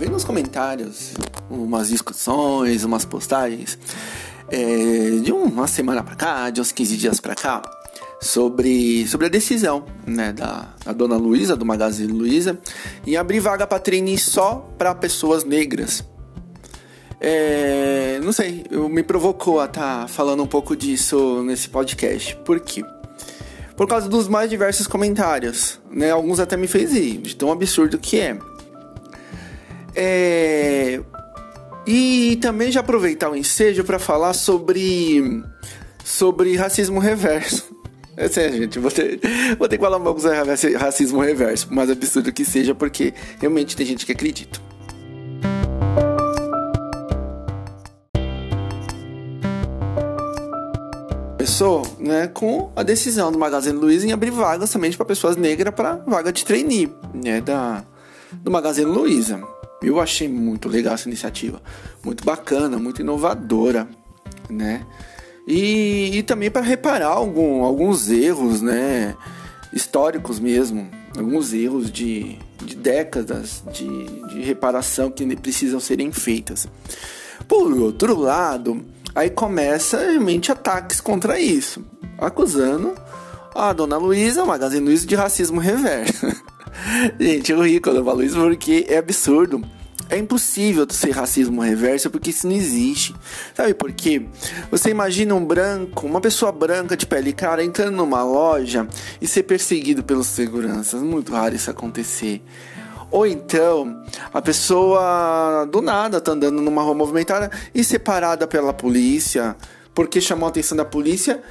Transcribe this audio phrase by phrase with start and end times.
[0.00, 1.12] vendo nos comentários
[1.50, 3.78] umas discussões, umas postagens
[4.48, 7.60] é, de uma semana pra cá, de uns 15 dias pra cá,
[8.18, 12.58] sobre, sobre a decisão né, da, da dona Luísa, do Magazine Luiza,
[13.06, 16.02] em abrir vaga para trainee só para pessoas negras.
[17.20, 22.34] É, não sei, me provocou a estar tá falando um pouco disso nesse podcast.
[22.36, 22.82] Por quê?
[23.76, 26.10] Por causa dos mais diversos comentários, né?
[26.10, 28.38] Alguns até me fez rir, de tão absurdo que é.
[30.02, 30.98] É...
[31.86, 35.42] E também já aproveitar o ensejo para falar sobre
[36.02, 37.78] sobre racismo reverso.
[38.16, 39.20] É sério, gente, vou ter,
[39.58, 40.38] vou ter que falar um pouco sobre
[40.76, 44.58] racismo reverso, por mais absurdo que seja, porque realmente tem gente que acredita.
[51.36, 55.74] Pessoa, né, com a decisão do Magazine Luiza em abrir vagas somente para pessoas negras
[55.74, 57.84] para vaga de trainee, né, da,
[58.32, 59.42] do Magazine Luiza.
[59.82, 61.62] Eu achei muito legal essa iniciativa,
[62.04, 63.88] muito bacana, muito inovadora,
[64.48, 64.84] né?
[65.46, 69.16] E, e também para reparar algum, alguns erros, né?
[69.72, 73.88] Históricos mesmo, alguns erros de, de décadas de,
[74.28, 76.68] de reparação que precisam serem feitas.
[77.48, 81.82] Por outro lado, aí começa realmente ataques contra isso,
[82.18, 82.94] acusando
[83.54, 86.26] a dona Luísa, o Magazine Luiza, de racismo reverso.
[87.18, 89.60] Gente, eu ri quando eu falo isso porque é absurdo.
[90.10, 93.14] É impossível ser racismo reverso porque isso não existe.
[93.54, 94.26] Sabe por quê?
[94.70, 98.88] Você imagina um branco, uma pessoa branca de pele cara entrando numa loja
[99.20, 101.00] e ser perseguido pelos seguranças.
[101.00, 102.42] Muito raro isso acontecer.
[103.08, 109.56] Ou então, a pessoa do nada tá andando numa rua movimentada e separada pela polícia
[109.94, 111.42] porque chamou a atenção da polícia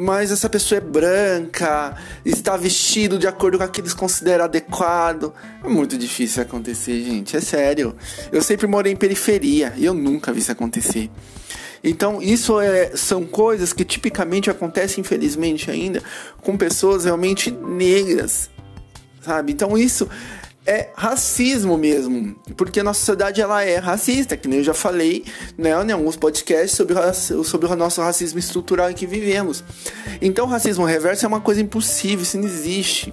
[0.00, 5.34] mas essa pessoa é branca, está vestido de acordo com aquilo que eles consideram adequado.
[5.62, 7.94] É muito difícil acontecer, gente, é sério.
[8.32, 11.10] Eu sempre morei em periferia e eu nunca vi isso acontecer.
[11.84, 16.02] Então, isso é, são coisas que tipicamente acontecem, infelizmente, ainda
[16.38, 18.48] com pessoas realmente negras,
[19.20, 19.52] sabe?
[19.52, 20.08] Então, isso
[20.66, 25.24] é racismo mesmo, porque a nossa sociedade ela é racista, que nem eu já falei
[25.56, 26.94] né, em alguns podcasts sobre,
[27.44, 29.64] sobre o nosso racismo estrutural em que vivemos.
[30.20, 33.12] Então, o racismo reverso é uma coisa impossível, isso não existe.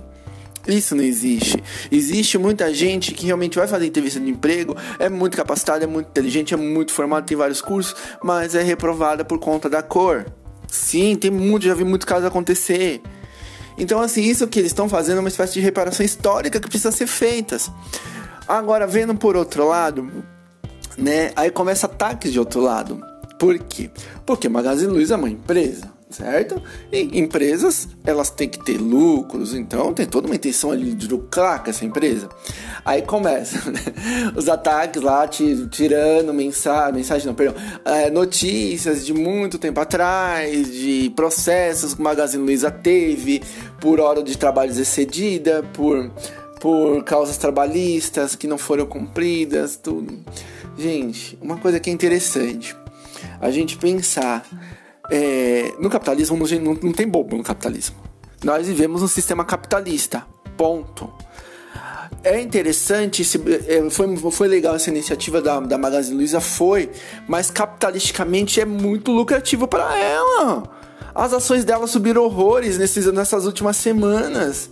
[0.67, 1.63] Isso não existe.
[1.89, 6.09] Existe muita gente que realmente vai fazer entrevista de emprego, é muito capacitada, é muito
[6.09, 10.25] inteligente, é muito formada, tem vários cursos, mas é reprovada por conta da cor.
[10.67, 13.01] Sim, tem muito, já vi muitos casos acontecer.
[13.77, 16.91] Então, assim, isso que eles estão fazendo é uma espécie de reparação histórica que precisa
[16.91, 17.71] ser feitas.
[18.47, 20.09] Agora, vendo por outro lado,
[20.97, 21.31] né?
[21.35, 23.01] Aí começa ataques de outro lado.
[23.37, 23.91] Por quê?
[24.25, 26.61] Porque Magazine Luiza é uma empresa certo?
[26.91, 31.63] E empresas, elas têm que ter lucros, então tem toda uma intenção ali de lucrar
[31.63, 32.29] com essa empresa.
[32.85, 33.79] Aí começa né?
[34.35, 41.11] os ataques lá, tirando mensagem, mensagem não, perdão, é, notícias de muito tempo atrás, de
[41.15, 43.41] processos que o Magazine Luiza teve
[43.81, 46.09] por hora de trabalho excedida, por,
[46.61, 50.17] por causas trabalhistas que não foram cumpridas, tudo.
[50.77, 52.75] Gente, uma coisa que é interessante,
[53.41, 54.45] a gente pensar
[55.09, 57.95] é, no capitalismo não, não tem bobo no capitalismo.
[58.43, 60.25] Nós vivemos um sistema capitalista.
[60.55, 61.11] Ponto.
[62.23, 63.23] É interessante,
[63.67, 66.89] é, foi, foi legal essa iniciativa da, da Magazine Luiza, foi,
[67.27, 70.63] mas capitalisticamente é muito lucrativo para ela.
[71.13, 74.69] As ações dela subiram horrores nesses, nessas últimas semanas.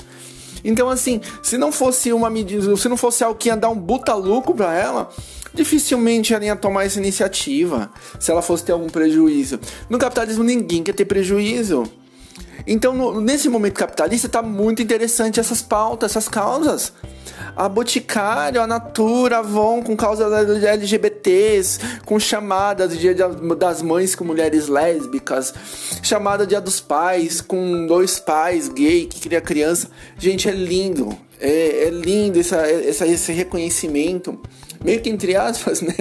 [0.64, 3.76] Então, assim, se não fosse uma medida, se não fosse algo que ia dar um
[3.76, 5.10] buta lucro para ela,
[5.56, 9.60] dificilmente ela ia tomar essa iniciativa se ela fosse ter algum prejuízo.
[9.90, 11.84] No capitalismo, ninguém quer ter prejuízo.
[12.68, 16.94] Então, no, nesse momento capitalista, está muito interessante essas pautas, essas causas.
[17.56, 24.16] A Boticário, a Natura, a Avon com causas LGBTs, com chamadas de dia das mães
[24.16, 25.54] com mulheres lésbicas,
[26.02, 29.90] chamada dia dos pais com dois pais gay que cria criança.
[30.18, 31.16] Gente, é lindo.
[31.40, 34.40] É, é lindo essa, essa, esse reconhecimento
[34.86, 35.96] meio que entre aspas, né?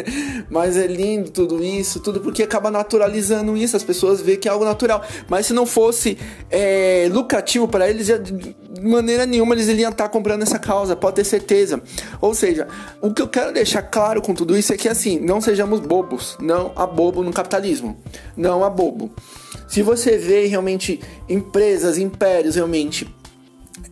[0.51, 4.51] Mas é lindo tudo isso, tudo porque acaba naturalizando isso, as pessoas veem que é
[4.51, 5.03] algo natural.
[5.29, 6.19] Mas se não fosse
[6.51, 11.25] é, lucrativo para eles, de maneira nenhuma eles iriam estar comprando essa causa, pode ter
[11.25, 11.83] certeza.
[12.21, 12.69] Ou seja,
[13.01, 16.37] o que eu quero deixar claro com tudo isso é que assim, não sejamos bobos,
[16.41, 17.97] não há bobo no capitalismo,
[18.37, 19.11] não há bobo.
[19.67, 23.09] Se você vê realmente empresas, impérios realmente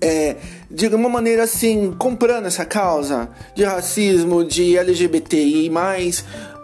[0.00, 0.36] é,
[0.70, 5.70] de uma maneira assim, comprando essa causa de racismo, de LGBTI,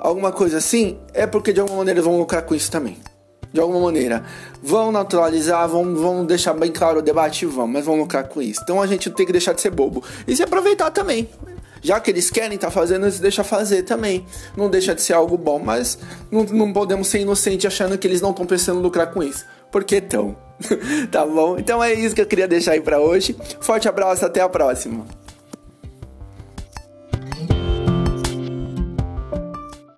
[0.01, 2.97] alguma coisa assim, é porque de alguma maneira vão lucrar com isso também.
[3.53, 4.25] De alguma maneira.
[4.63, 8.61] Vão naturalizar, vão, vão deixar bem claro o debate, vão, mas vão lucrar com isso.
[8.63, 10.05] Então a gente tem que deixar de ser bobo.
[10.27, 11.29] E se aproveitar também.
[11.81, 14.27] Já que eles querem estar tá fazendo, eles deixam fazer também.
[14.57, 15.99] Não deixa de ser algo bom, mas
[16.31, 19.47] não, não podemos ser inocentes achando que eles não estão pensando em lucrar com isso.
[19.71, 20.37] Porque estão.
[21.11, 21.59] tá bom?
[21.59, 23.37] Então é isso que eu queria deixar aí para hoje.
[23.61, 25.07] Forte abraço, até a próxima.